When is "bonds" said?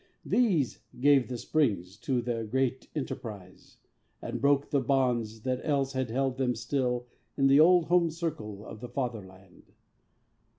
4.79-5.41